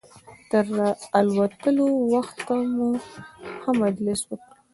تر 0.51 0.65
الوتلو 1.19 1.87
وخته 2.13 2.55
مو 2.73 2.89
ښه 3.61 3.71
مجلس 3.83 4.19
وکړ. 4.25 4.53